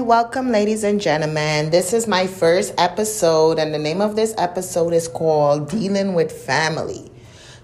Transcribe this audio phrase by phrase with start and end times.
[0.00, 1.70] Welcome, ladies and gentlemen.
[1.70, 6.30] This is my first episode, and the name of this episode is called Dealing with
[6.30, 7.10] Family.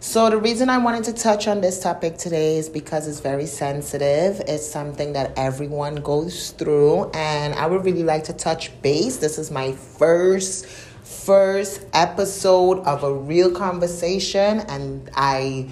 [0.01, 3.47] So, the reason I wanted to touch on this topic today is because it's very
[3.47, 4.41] sensitive.
[4.49, 9.19] It's something that everyone goes through, and I would really like to touch base.
[9.19, 15.71] This is my first first episode of a real conversation, and I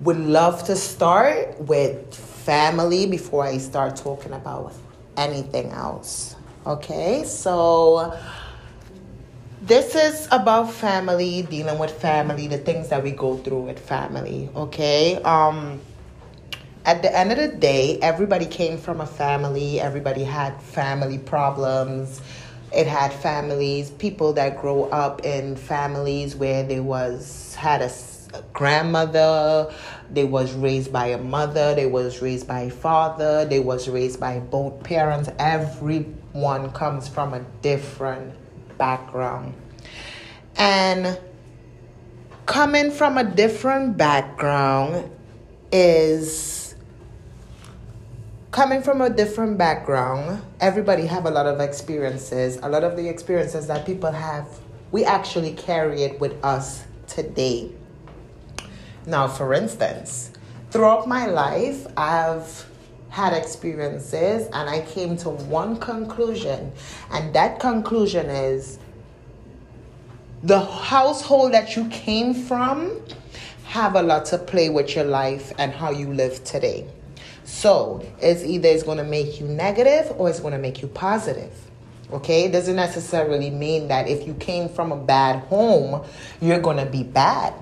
[0.00, 4.72] would love to start with family before I start talking about
[5.16, 6.36] anything else.
[6.66, 8.16] Okay, so
[9.62, 14.48] this is about family, dealing with family, the things that we go through with family.
[14.54, 15.80] Okay, um,
[16.84, 22.20] at the end of the day, everybody came from a family, everybody had family problems.
[22.72, 27.88] It had families, people that grow up in families where they was had a
[28.52, 29.72] grandmother
[30.10, 34.20] they was raised by a mother they was raised by a father they was raised
[34.20, 35.28] by both parents.
[35.38, 38.34] Everyone comes from a different
[38.78, 39.54] background.
[40.56, 41.18] And
[42.46, 45.10] coming from a different background
[45.72, 46.74] is
[48.50, 52.58] coming from a different background everybody have a lot of experiences.
[52.62, 54.46] A lot of the experiences that people have
[54.92, 57.70] we actually carry it with us today
[59.06, 60.32] now, for instance,
[60.70, 62.66] throughout my life, I've
[63.08, 66.72] had experiences and I came to one conclusion,
[67.10, 68.78] and that conclusion is
[70.42, 73.00] the household that you came from
[73.64, 76.86] have a lot to play with your life and how you live today.
[77.44, 80.88] So it's either it's going to make you negative or it's going to make you
[80.88, 81.52] positive.
[82.12, 86.04] Okay, it doesn't necessarily mean that if you came from a bad home,
[86.40, 87.54] you're going to be bad.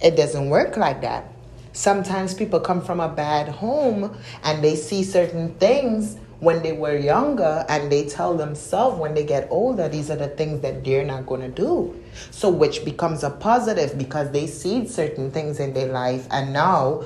[0.00, 1.32] It doesn't work like that.
[1.72, 6.96] Sometimes people come from a bad home and they see certain things when they were
[6.96, 11.04] younger and they tell themselves when they get older these are the things that they're
[11.04, 12.00] not going to do.
[12.30, 17.04] So which becomes a positive because they see certain things in their life and now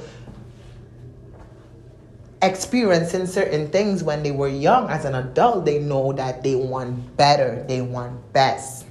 [2.42, 7.16] experiencing certain things when they were young as an adult they know that they want
[7.16, 8.86] better they want best.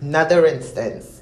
[0.00, 1.15] Another instance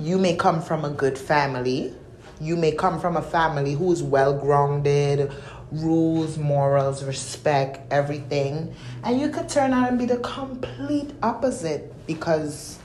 [0.00, 1.94] you may come from a good family.
[2.40, 5.30] You may come from a family who's well grounded,
[5.70, 8.74] rules, morals, respect, everything.
[9.04, 12.78] And you could turn out and be the complete opposite because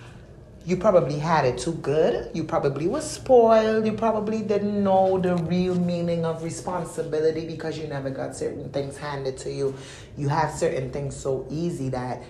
[0.65, 2.31] you probably had it too good.
[2.33, 3.85] You probably was spoiled.
[3.85, 8.97] You probably didn't know the real meaning of responsibility because you never got certain things
[8.97, 9.73] handed to you.
[10.17, 12.23] You have certain things so easy that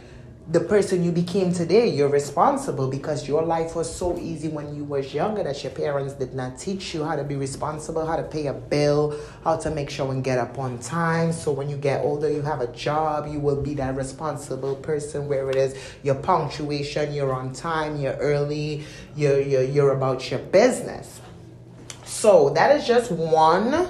[0.47, 4.83] the person you became today you're responsible because your life was so easy when you
[4.83, 8.21] was younger that your parents did not teach you how to be responsible how to
[8.21, 11.31] pay a bill how to make sure and get up on time.
[11.31, 15.27] So when you get older you have a job you will be that responsible person
[15.27, 15.75] where it is.
[16.03, 18.83] Your punctuation you're on time you're early
[19.15, 21.21] you're, you're, you're about your business.
[22.03, 23.89] So that is just one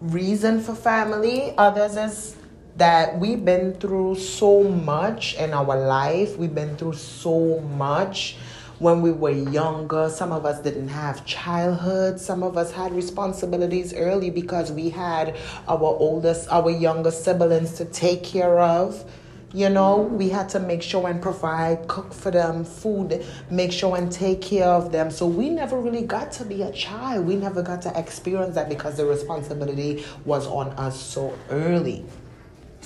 [0.00, 1.54] reason for family.
[1.56, 2.36] Others is
[2.76, 6.36] that we've been through so much in our life.
[6.36, 8.36] We've been through so much
[8.80, 10.10] when we were younger.
[10.10, 12.20] Some of us didn't have childhood.
[12.20, 15.36] Some of us had responsibilities early because we had
[15.68, 19.04] our oldest, our younger siblings to take care of.
[19.52, 23.96] You know, we had to make sure and provide, cook for them, food, make sure
[23.96, 25.12] and take care of them.
[25.12, 27.24] So we never really got to be a child.
[27.24, 32.04] We never got to experience that because the responsibility was on us so early.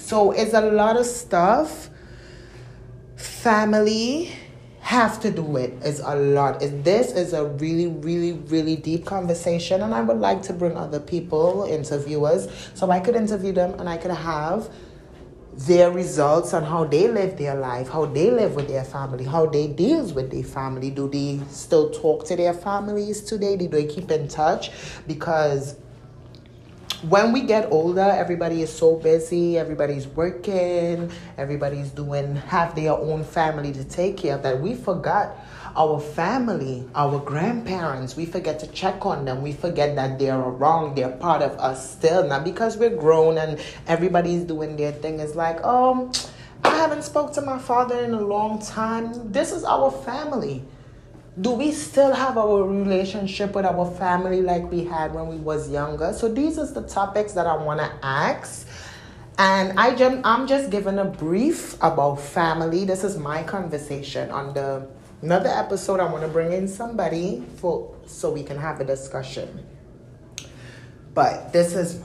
[0.09, 1.91] So it's a lot of stuff.
[3.17, 4.33] Family
[4.81, 5.75] have to do it.
[5.83, 6.61] It's a lot.
[6.61, 10.99] This is a really, really, really deep conversation, and I would like to bring other
[10.99, 14.71] people, interviewers, so I could interview them and I could have
[15.53, 19.45] their results on how they live their life, how they live with their family, how
[19.45, 20.89] they deals with their family.
[20.89, 23.57] Do they still talk to their families today?
[23.57, 24.71] Do they keep in touch?
[25.07, 25.77] Because
[27.03, 33.23] when we get older, everybody is so busy, everybody's working, everybody's doing have their own
[33.23, 35.37] family to take care of that we forgot
[35.77, 39.43] our family, our grandparents, we forget to check on them.
[39.43, 42.27] We forget that they're around, they're part of us still.
[42.27, 45.21] Not because we're grown and everybody's doing their thing.
[45.21, 46.11] It's like, oh,
[46.65, 49.31] I haven't spoke to my father in a long time.
[49.31, 50.65] This is our family
[51.41, 55.71] do we still have our relationship with our family like we had when we was
[55.71, 56.13] younger?
[56.13, 58.67] So these are the topics that i want to ask.
[59.39, 62.85] And I just, i'm just giving a brief about family.
[62.85, 64.31] This is my conversation.
[64.31, 64.89] On the
[65.23, 69.65] another episode i want to bring in somebody for so we can have a discussion.
[71.15, 72.03] But this is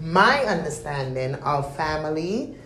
[0.00, 2.56] my understanding of family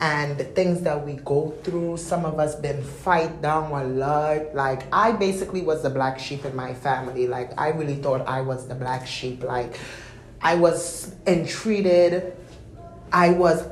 [0.00, 1.96] and the things that we go through.
[1.96, 4.54] Some of us been fight down a lot.
[4.54, 7.26] Like I basically was the black sheep in my family.
[7.26, 9.42] Like I really thought I was the black sheep.
[9.42, 9.78] Like
[10.42, 12.36] I was entreated.
[13.12, 13.66] I was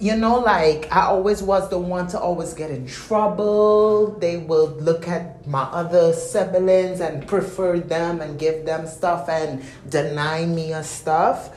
[0.00, 4.18] you know, like I always was the one to always get in trouble.
[4.18, 9.62] They would look at my other siblings and prefer them and give them stuff and
[9.88, 11.56] deny me of stuff.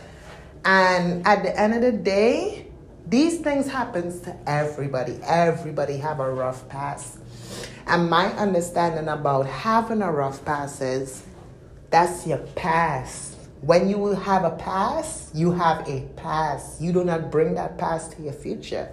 [0.63, 2.66] And at the end of the day,
[3.09, 5.19] these things happens to everybody.
[5.23, 7.17] Everybody have a rough past.
[7.85, 11.23] And my understanding about having a rough past is
[11.89, 13.35] that's your past.
[13.61, 16.81] When you have a past, you have a past.
[16.81, 18.91] You do not bring that past to your future.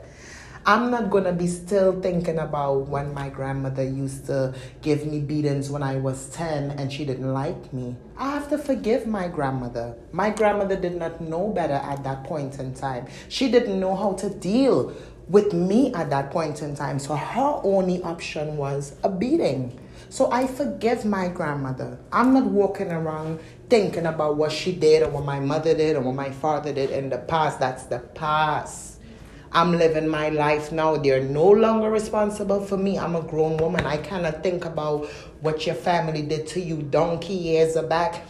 [0.67, 5.71] I'm not gonna be still thinking about when my grandmother used to give me beatings
[5.71, 7.97] when I was 10 and she didn't like me.
[8.17, 9.95] I have to forgive my grandmother.
[10.13, 13.09] My grandmother did not know better at that point in time.
[13.29, 14.95] She didn't know how to deal
[15.29, 16.99] with me at that point in time.
[16.99, 19.79] So her only option was a beating.
[20.09, 21.99] So I forgive my grandmother.
[22.11, 26.01] I'm not walking around thinking about what she did or what my mother did or
[26.01, 27.61] what my father did in the past.
[27.61, 28.94] That's the past.
[29.55, 30.97] I'm living my life now.
[30.97, 32.99] They're no longer responsible for me.
[32.99, 33.87] I'm a grown woman.
[33.87, 35.07] I cannot think about
[35.43, 38.25] what your family did to you donkey years back.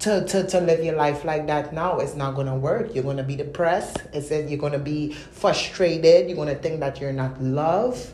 [0.00, 3.22] To, to, to live your life like that now it's not gonna work you're gonna
[3.22, 8.10] be depressed it says you're gonna be frustrated you're gonna think that you're not loved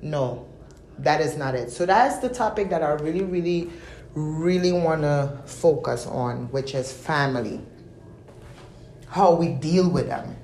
[0.00, 0.46] no
[1.00, 3.68] that is not it so that's the topic that i really really
[4.14, 7.60] really want to focus on which is family
[9.08, 10.36] how we deal with them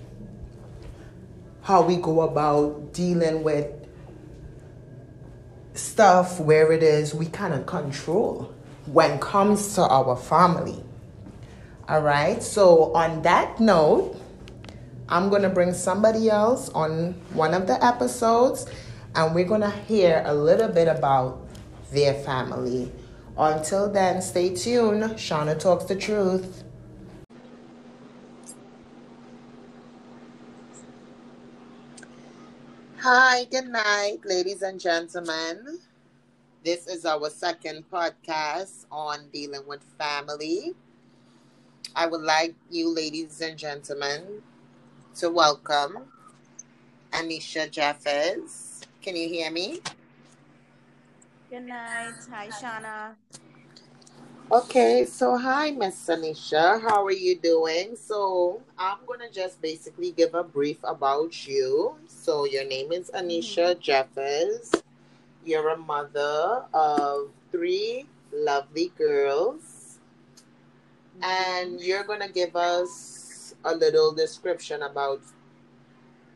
[1.63, 3.67] how we go about dealing with
[5.75, 8.53] stuff where it is we cannot control
[8.87, 10.83] when it comes to our family.
[11.89, 12.43] All right.
[12.43, 14.17] So on that note,
[15.09, 18.67] I'm going to bring somebody else on one of the episodes
[19.15, 21.47] and we're going to hear a little bit about
[21.93, 22.93] their family.
[23.37, 25.03] Until then, stay tuned.
[25.03, 26.63] Shauna talks the truth.
[33.03, 35.79] Hi, good night, ladies and gentlemen.
[36.63, 40.75] This is our second podcast on dealing with family.
[41.97, 44.43] I would like you, ladies and gentlemen,
[45.15, 46.13] to welcome
[47.13, 48.83] Anisha Jeffers.
[49.01, 49.81] Can you hear me?
[51.49, 52.13] Good night.
[52.31, 53.15] Hi, Shauna.
[54.53, 56.83] Okay, so hi, Miss Anisha.
[56.83, 57.95] How are you doing?
[57.95, 61.95] So I'm gonna just basically give a brief about you.
[62.09, 63.81] So your name is Anisha mm-hmm.
[63.81, 64.75] Jeffers.
[65.47, 70.01] You're a mother of three lovely girls,
[71.23, 75.23] and you're gonna give us a little description about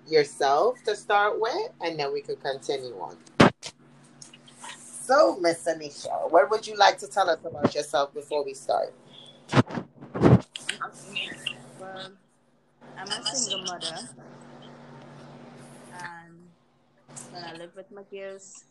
[0.06, 3.16] yourself to start with, and then we could continue on.
[5.04, 8.94] So, Miss Anisha, what would you like to tell us about yourself before we start?
[11.78, 12.12] Well,
[12.96, 14.08] I'm a single mother,
[15.92, 16.48] and
[17.32, 18.64] when I live with my kids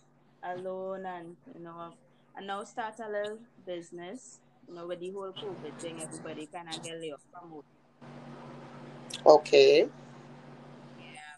[0.44, 1.94] alone, and you know,
[2.36, 4.40] I now start a little business.
[4.68, 7.64] You know, with the whole COVID thing, everybody kind of get laid off from home.
[9.26, 9.88] Okay.
[11.00, 11.38] Yeah.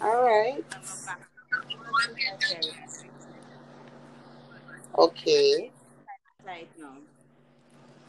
[0.00, 0.64] All right.
[4.98, 5.70] Okay.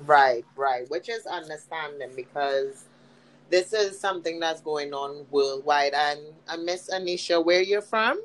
[0.05, 0.89] Right, right.
[0.89, 2.85] Which is understanding because
[3.49, 5.93] this is something that's going on worldwide.
[5.93, 8.21] And, and Miss Anisha, where you're from?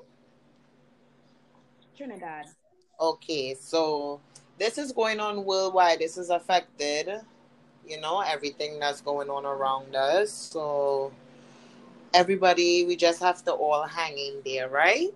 [1.96, 2.46] Trinidad.
[3.00, 4.20] Okay, so
[4.58, 5.98] this is going on worldwide.
[5.98, 7.10] This is affected,
[7.86, 10.30] you know, everything that's going on around us.
[10.30, 11.12] So
[12.16, 15.10] everybody, we just have to all hang in there, right?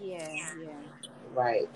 [0.00, 0.68] Yeah, yeah.
[1.34, 1.68] Right.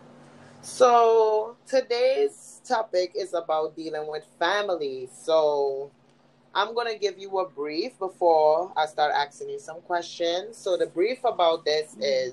[0.62, 5.10] So today's topic is about dealing with family.
[5.12, 5.90] So
[6.54, 10.56] I'm going to give you a brief before I start asking you some questions.
[10.56, 12.02] So the brief about this mm-hmm.
[12.02, 12.32] is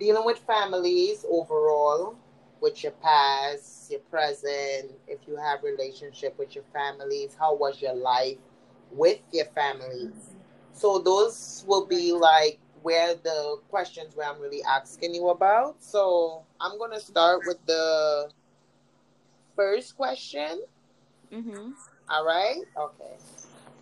[0.00, 2.16] dealing with families overall,
[2.62, 7.94] with your past, your present, if you have relationship with your families, how was your
[7.94, 8.38] life?
[8.90, 10.10] With your family.
[10.72, 15.82] So those will be like where the questions where I'm really asking you about.
[15.82, 18.30] So I'm gonna start with the
[19.56, 20.62] first question.
[21.32, 21.70] Mm-hmm.
[22.08, 22.62] All right.
[22.76, 23.16] Okay.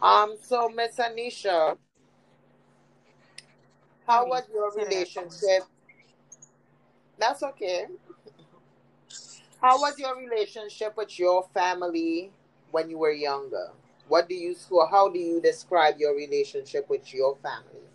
[0.00, 0.36] Um.
[0.40, 1.76] So Miss Anisha,
[4.06, 5.64] how was your relationship?
[7.18, 7.86] That's okay.
[9.60, 12.30] How was your relationship with your family
[12.70, 13.70] when you were younger?
[14.08, 17.88] What do you so how do you describe your relationship with your family?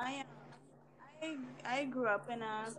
[0.00, 0.24] I
[1.22, 2.72] I I grew up in a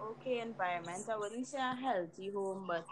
[0.00, 1.08] okay environment.
[1.08, 2.84] I wouldn't say a healthy home, but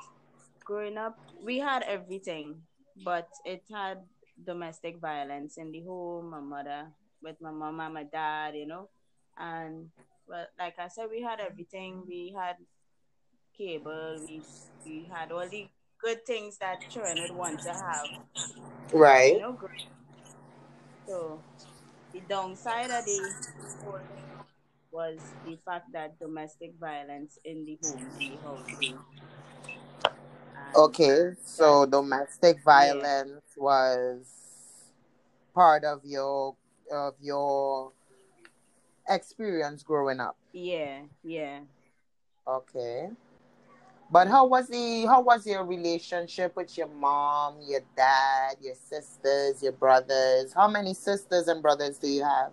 [0.65, 2.63] growing up, we had everything,
[3.05, 4.03] but it had
[4.45, 6.31] domestic violence in the home.
[6.31, 6.89] My mother
[7.23, 8.89] with my mom my dad, you know,
[9.37, 9.91] and
[10.27, 12.05] well, like I said, we had everything.
[12.07, 12.57] We had
[13.59, 14.25] cable.
[14.27, 14.43] We
[14.85, 15.67] we had all the
[16.01, 18.09] good things that children would want to have.
[18.93, 19.35] Right.
[19.35, 19.71] You know, great.
[21.07, 21.43] So
[22.13, 23.21] the downside of the
[23.83, 24.25] whole thing
[24.91, 29.05] was the fact that domestic violence in the home, the household.
[30.77, 31.31] Okay.
[31.45, 34.27] So domestic yeah, violence was
[35.55, 36.55] part of your
[36.93, 37.93] of your
[39.09, 40.37] experience growing up.
[40.53, 41.61] yeah, yeah.
[42.47, 43.11] Okay.
[44.11, 49.63] But how was the how was your relationship with your mom, your dad, your sisters,
[49.63, 50.53] your brothers?
[50.55, 52.53] How many sisters and brothers do you have?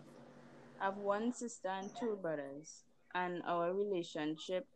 [0.82, 2.84] I have one sister and two brothers,
[3.14, 4.68] and our relationship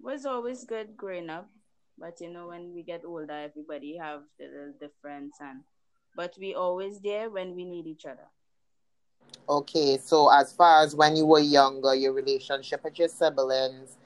[0.00, 1.50] was always good growing up.
[1.98, 5.62] But you know, when we get older, everybody have the little difference, and
[6.14, 8.28] but we always there when we need each other.
[9.48, 13.96] Okay, so as far as when you were younger, your relationship with your siblings,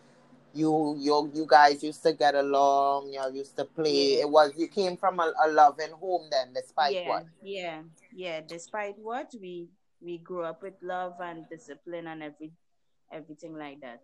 [0.54, 4.14] you you you guys used to get along, you all used to play.
[4.14, 7.26] Yeah, It was you came from a, a loving home then, despite yeah, what?
[7.42, 7.82] yeah,
[8.14, 8.40] yeah.
[8.40, 9.68] Despite what we
[10.00, 12.52] we grew up with love and discipline and every
[13.12, 14.00] everything like that.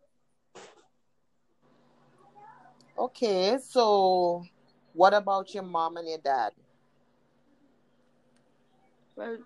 [2.99, 4.45] Okay, so
[4.92, 6.52] what about your mom and your dad?
[9.16, 9.38] Well,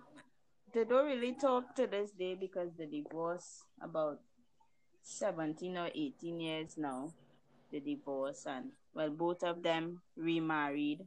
[0.73, 4.21] they don't really talk to this day because the divorce about
[5.05, 7.15] 17 or 18 years now.
[7.71, 11.07] The divorce and well, both of them remarried.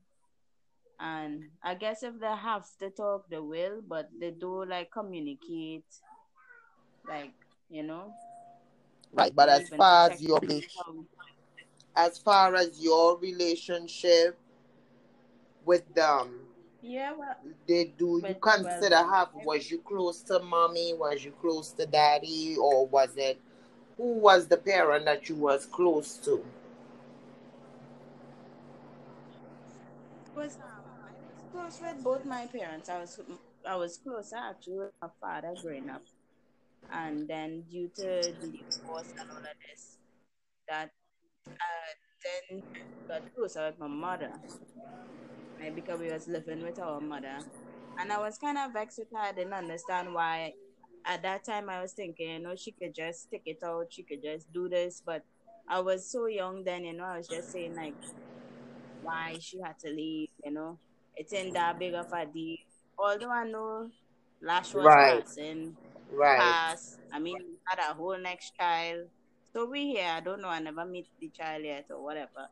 [1.00, 5.86] And I guess if they have to talk, they will, but they do like communicate,
[7.08, 7.34] like
[7.70, 8.14] you know,
[9.14, 11.06] Right, but as far as your to see rela- how.
[11.96, 14.38] as far as your relationship
[15.66, 16.48] with them,
[16.82, 17.36] Yeah, well,
[17.68, 20.94] did do you with well, consider have was you close to mommy?
[20.94, 23.40] Was you close to daddy, or was it
[23.98, 26.44] who was the parent that you was close to?
[30.38, 32.90] was I was close with both my parents.
[32.90, 33.20] I was
[33.68, 36.04] I was closer actually with my father growing up,
[36.92, 38.04] and then due to
[38.40, 39.98] the divorce and all of this,
[40.70, 40.92] that
[41.48, 41.92] uh,
[42.50, 42.64] then
[43.10, 44.32] got closer with my mother,
[45.60, 45.76] right?
[45.76, 47.40] Because we was living with our mother,
[48.00, 49.20] and I was kind of vexed with her.
[49.30, 50.54] I didn't understand why.
[51.08, 53.88] At that time, I was thinking, you know, she could just stick it out.
[53.92, 55.24] She could just do this, but
[55.70, 57.06] I was so young then, you know.
[57.06, 57.96] I was just saying like
[59.02, 60.80] why she had to leave, you know.
[61.16, 62.58] It's in that big of a deal.
[62.98, 63.90] Although I know
[64.42, 65.76] Lash was Right, passing,
[66.12, 66.98] right, pass.
[67.14, 69.08] I mean, had a whole next child.
[69.54, 72.48] So we here, I don't know, I never meet the child yet or whatever.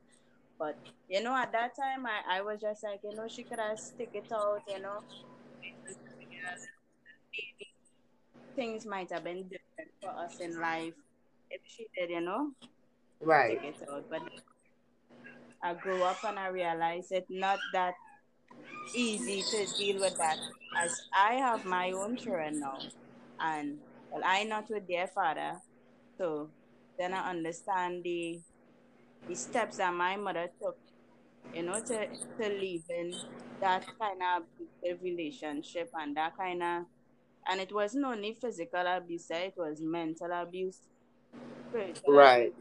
[0.59, 0.75] But,
[1.09, 3.79] you know, at that time, I, I was just like, you know, she could have
[3.79, 4.99] stick it out, you know.
[8.55, 10.93] Things might have been different for us in life
[11.51, 12.51] if she did, you know,
[13.21, 14.05] right, it out.
[14.09, 14.21] But
[15.63, 17.95] I grew up and I realized it's not that
[18.93, 20.37] easy to deal with that
[20.77, 22.77] as I have my own children now
[23.39, 23.77] and
[24.11, 25.53] well I not with their father
[26.17, 26.49] so
[26.97, 28.39] then I understand the
[29.27, 30.77] the steps that my mother took
[31.53, 33.13] you know to to live in
[33.61, 36.83] that kind of relationship and that kind of
[37.47, 40.79] and it wasn't only physical abuse it was mental abuse
[41.69, 42.53] spiritual right, abuse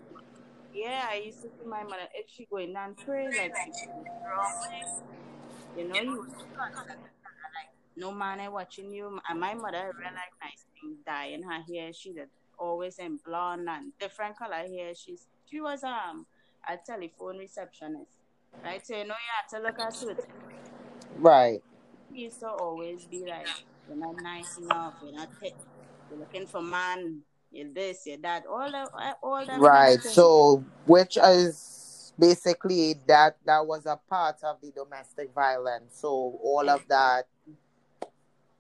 [0.75, 3.87] yeah I used to see my mother if she going down pray like she
[4.27, 4.53] wrong
[5.77, 6.25] you know you
[7.97, 9.19] no man ain't watching you.
[9.29, 11.93] And my mother really like nice things, dye in her hair.
[11.93, 14.95] She did always in blonde and different color hair.
[14.95, 16.27] She's she was um
[16.69, 18.11] a telephone receptionist.
[18.63, 18.85] Right?
[18.85, 20.25] So you know you have to look at certain
[21.19, 21.61] right,
[22.13, 23.49] she used to always be like,
[23.89, 28.71] You're not nice enough, you're not you're looking for man, you're this, you're that, all
[28.71, 30.01] the all of right.
[30.03, 35.99] So, which is basically that that was a part of the domestic violence.
[36.01, 37.27] So all of that.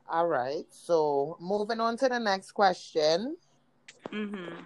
[0.08, 0.66] All right.
[0.70, 3.36] So moving on to the next question.
[4.12, 4.60] Mm-hmm.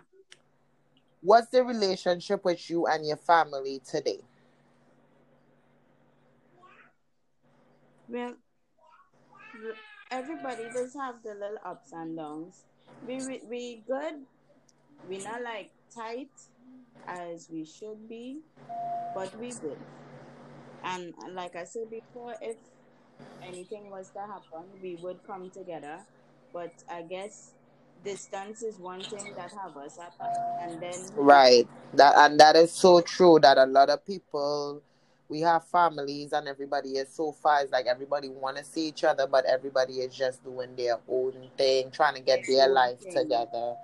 [1.20, 4.20] What's the relationship with you and your family today?
[8.08, 8.34] Well,
[10.10, 12.64] everybody does have the little ups and downs.
[13.06, 14.14] We we, we good.
[15.08, 16.30] We not like tight
[17.06, 18.40] as we should be,
[19.14, 19.78] but we good.
[20.84, 22.56] And like I said before, if
[23.42, 25.98] anything was to happen, we would come together.
[26.52, 27.52] But I guess
[28.04, 30.36] distance is one thing that have us apart.
[30.62, 34.82] And then right that and that is so true that a lot of people
[35.28, 39.04] we have families and everybody is so far it's like everybody want to see each
[39.04, 43.74] other but everybody is just doing their own thing trying to get their life together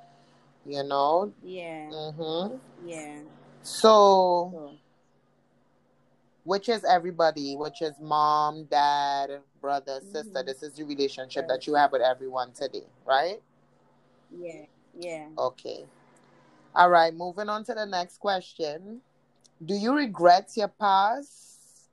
[0.67, 1.33] you know?
[1.43, 1.91] Yeah.
[1.93, 2.89] Mm-hmm.
[2.89, 3.21] yeah.
[3.63, 4.73] So,
[6.45, 10.47] which is everybody which is mom dad brother sister mm-hmm.
[10.47, 13.41] this is the relationship that you have with everyone today right?
[14.31, 14.65] Yeah
[14.99, 15.27] yeah.
[15.39, 15.87] Okay.
[16.75, 19.01] All right moving on to the next question
[19.63, 21.91] do you regret your past?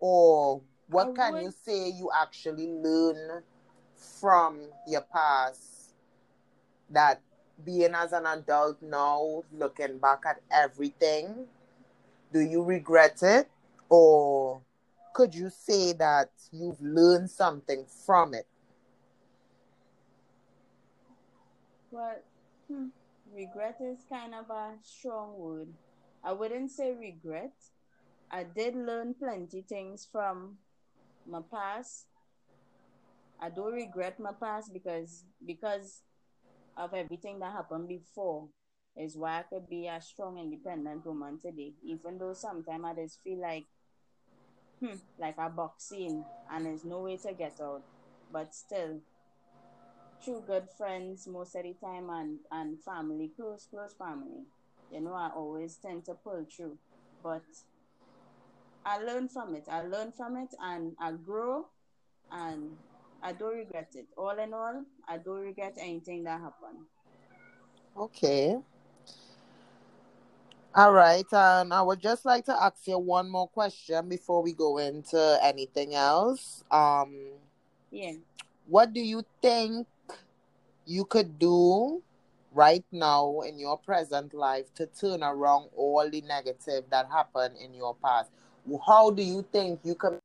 [0.00, 1.42] Or what I can would...
[1.44, 3.42] you say you actually learn
[3.96, 5.94] from your past
[6.90, 7.20] that
[7.64, 11.46] being as an adult now, looking back at everything,
[12.32, 13.48] do you regret it?
[13.88, 14.62] Or
[15.14, 18.46] could you say that you've learned something from it?
[21.90, 22.16] Well,
[22.70, 22.86] hmm
[23.38, 25.68] regret is kind of a strong word.
[26.24, 27.54] I wouldn't say regret.
[28.30, 30.58] I did learn plenty things from
[31.26, 32.06] my past.
[33.40, 36.02] I don't regret my past because because
[36.76, 38.48] of everything that happened before
[38.96, 41.74] is why I could be a strong independent woman today.
[41.84, 43.66] Even though sometimes I just feel like
[44.80, 47.82] hmm, like a boxing and there's no way to get out.
[48.32, 49.00] But still
[50.24, 54.44] true good friends most of the time and, and family, close, close family.
[54.92, 56.76] You know, I always tend to pull through.
[57.22, 57.42] But
[58.84, 59.64] I learn from it.
[59.70, 61.66] I learn from it and I grow
[62.30, 62.70] and
[63.22, 64.06] I don't regret it.
[64.16, 66.78] All in all, I don't regret anything that happened.
[67.96, 68.56] Okay.
[70.74, 71.26] All right.
[71.32, 75.38] And I would just like to ask you one more question before we go into
[75.42, 76.62] anything else.
[76.70, 77.14] Um
[77.90, 78.12] yeah.
[78.66, 79.86] What do you think
[80.88, 82.02] you could do
[82.52, 87.74] right now in your present life to turn around all the negative that happened in
[87.74, 88.30] your past?
[88.86, 90.18] How do you think you can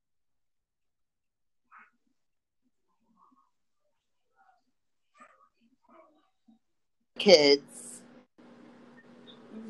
[7.19, 8.01] kids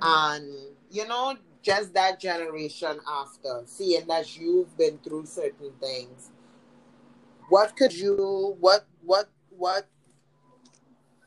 [0.01, 0.53] and
[0.89, 6.32] you know just that generation after seeing that you've been through certain things
[7.49, 9.88] what could you what what what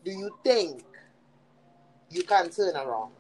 [0.07, 0.85] do you think
[2.11, 3.11] you can turn around?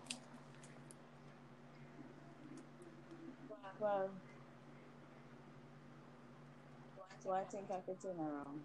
[3.80, 4.08] Well,
[7.24, 8.60] do I think I could turn around?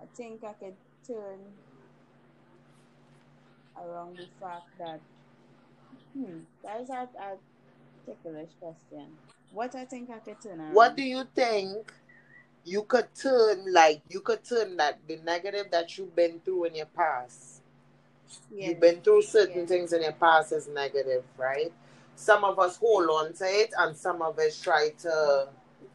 [0.00, 1.40] I think I could turn
[3.76, 5.00] around the fact that,
[6.14, 7.36] hmm, that is a, a
[8.06, 9.08] ticklish question.
[9.52, 10.74] What I think I could turn around?
[10.74, 11.92] What do you think
[12.64, 16.74] you could turn like you could turn that the negative that you've been through in
[16.76, 17.62] your past.
[18.54, 18.68] Yeah.
[18.68, 19.66] You've been through certain yeah.
[19.66, 21.72] things in your past as negative, right?
[22.14, 25.48] Some of us hold on to it and some of us try to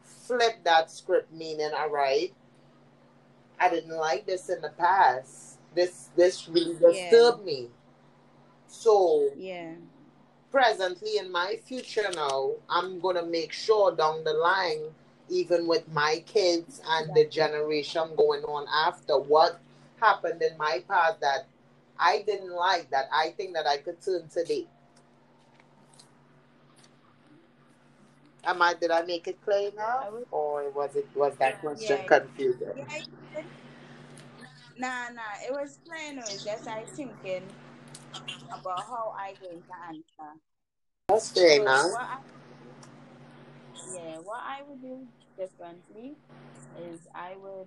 [0.04, 2.32] flip that script meaning, all right,
[3.58, 5.58] I didn't like this in the past.
[5.74, 7.44] This this really disturbed yeah.
[7.44, 7.68] me.
[8.66, 9.72] So yeah
[10.50, 14.90] presently in my future now, I'm gonna make sure down the line
[15.30, 19.60] even with my kids and the generation going on after what
[20.00, 21.46] happened in my past that
[21.98, 24.66] I didn't like that I think that I could turn today.
[28.44, 30.08] Am I did I make it clear now?
[30.30, 32.72] Or was it was that question yeah, confusing?
[32.76, 33.42] Yeah,
[34.78, 37.42] nah nah it was plain it was just I thinking
[38.52, 40.40] about how I going to answer.
[41.08, 41.90] That's fair so enough.
[43.86, 46.16] Yeah, what I would do differently
[46.90, 47.66] is I would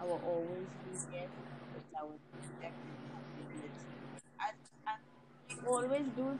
[0.00, 1.28] I will always be there
[1.74, 2.18] because I would
[2.60, 3.70] definitely
[4.40, 4.50] I,
[4.86, 4.94] I
[5.66, 6.38] always do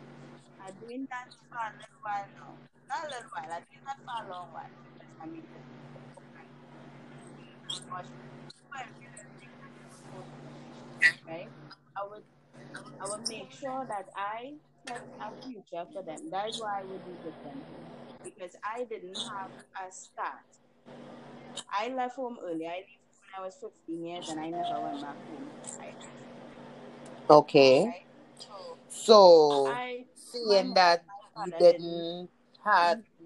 [0.62, 2.52] I'm doing that for a little while now.
[2.88, 4.74] Not a little while, I'm doing that for a long while.
[5.22, 5.42] I mean
[11.28, 11.48] right?
[11.96, 12.22] I would
[13.00, 14.54] I would make sure that I
[14.86, 16.30] set a future for them.
[16.30, 19.50] That is why I would do differently because I didn't have
[19.88, 20.44] a start.
[21.72, 22.66] I left home early.
[22.66, 22.88] I left
[23.20, 25.50] when I was 15 years and I never went back home.
[25.78, 25.94] Right?
[27.30, 27.84] Okay.
[27.84, 28.06] Right?
[28.38, 31.04] So, so I, seeing that
[31.46, 32.28] you didn't
[32.64, 33.24] have mm-hmm.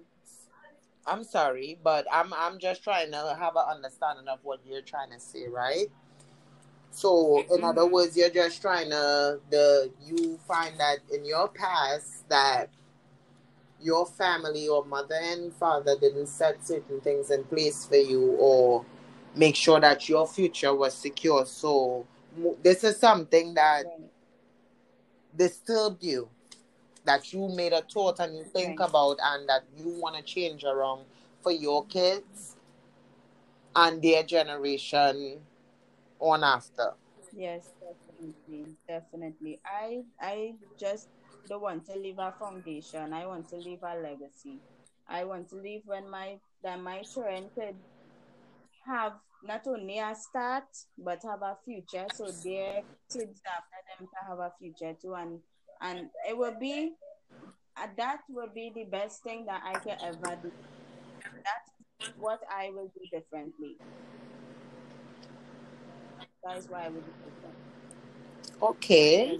[1.07, 5.11] I'm sorry, but I'm I'm just trying to have an understanding of what you're trying
[5.11, 5.87] to say, right?
[6.91, 7.91] So, in other Mhm.
[7.91, 12.69] words, you're just trying to the you find that in your past that
[13.85, 18.83] your family or mother and father didn't set certain things in place for you or
[19.35, 21.45] make sure that your future was secure.
[21.45, 22.07] So,
[22.63, 24.11] this is something that Right.
[25.35, 26.29] disturbed you,
[27.05, 28.89] that you made a thought and you think Right.
[28.89, 31.05] about, and that you want to change around
[31.41, 32.55] for your kids
[33.75, 35.41] and their generation
[36.19, 36.93] on after.
[37.31, 39.61] Yes, definitely, definitely.
[39.65, 41.09] I I just
[41.47, 43.13] don't want to leave a foundation.
[43.13, 44.59] I want to leave a legacy.
[45.07, 47.75] I want to leave when my that my children could
[48.85, 50.65] have not only a start
[50.97, 52.81] but have a future, so their
[53.11, 55.39] kids after them can have a future too, and
[55.81, 56.93] and it will be
[57.77, 60.51] uh, that will be the best thing that I can ever do.
[61.21, 63.77] That's what I will do differently.
[66.43, 67.55] That is why I will do different.
[68.61, 69.39] Okay.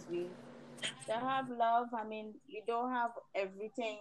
[1.07, 1.87] They have love.
[1.93, 3.97] I mean, we don't have everything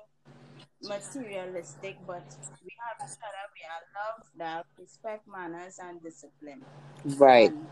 [0.83, 2.25] materialistic, but
[2.62, 3.45] we have each other.
[3.55, 6.62] We have love, that respect, manners, and discipline.
[7.17, 7.51] Right.
[7.51, 7.67] And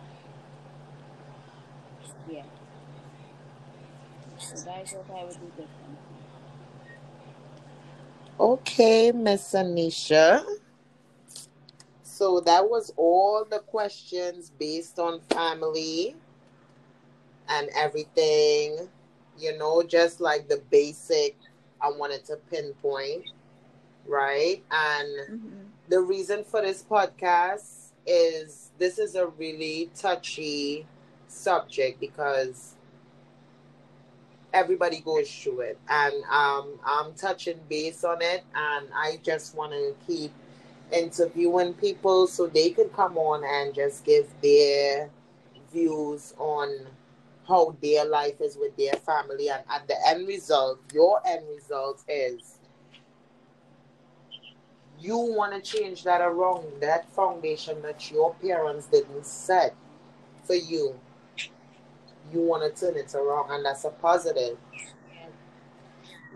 [2.31, 2.43] yeah,
[4.39, 5.97] so that is what I would do differently.
[8.41, 10.45] Okay, Miss Anisha.
[12.03, 16.15] So that was all the questions based on family
[17.49, 18.89] and everything.
[19.39, 21.37] You know, just like the basic
[21.81, 23.25] I wanted to pinpoint,
[24.07, 24.63] right?
[24.71, 25.69] And Mm-hmm.
[25.89, 30.87] the reason for this podcast is this is a really touchy
[31.29, 32.75] subject because
[34.53, 39.73] everybody goes through it and um, i'm touching base on it and i just want
[39.73, 40.33] to keep
[40.93, 45.11] interviewing people so they could come on and just give their
[45.73, 46.69] views on
[47.49, 52.03] how their life is with their family and at the end result your end result
[52.09, 52.59] is
[55.03, 59.75] you want to change that around that foundation that your parents didn't set
[60.45, 60.99] for you.
[62.33, 64.57] You want to turn it around and that's a positive.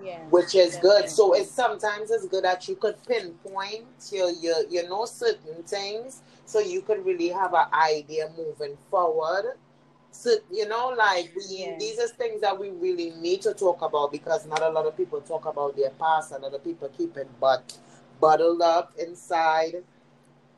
[0.02, 1.08] Yeah, which is good.
[1.08, 1.38] So definitely.
[1.40, 6.58] it's sometimes it's good that you could pinpoint your your you know certain things so
[6.58, 9.54] you could really have an idea moving forward
[10.16, 11.76] so you know like we Yeah.
[11.78, 14.96] these are things that we really need to talk about because not a lot of
[14.96, 17.76] people talk about their past a lot of people keep it but
[18.20, 19.84] bottled up inside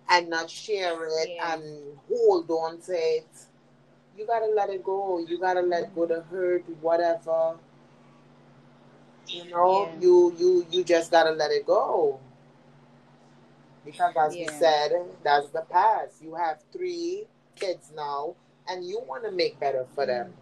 [0.08, 1.54] and not share it Yeah.
[1.54, 3.28] and hold on to it.
[4.16, 5.18] You gotta let it go.
[5.18, 6.14] You gotta let go mm-hmm.
[6.14, 7.56] the hurt whatever.
[9.26, 10.00] You know Yeah.
[10.00, 12.20] you you you just gotta let it go.
[13.84, 14.92] Because as we said
[15.22, 16.22] that's the past.
[16.22, 18.34] You have three kids now
[18.68, 20.32] and you want to make better for them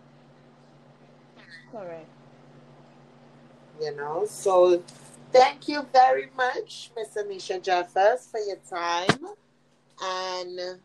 [1.73, 2.09] Correct.
[3.81, 4.83] you know so
[5.33, 9.21] thank you very much miss anisha jeffers for your time
[10.03, 10.81] and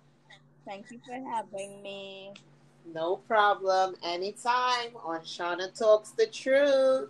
[0.66, 2.34] Thank you for having me.
[2.94, 7.10] no problem anytime on shauna talks the truth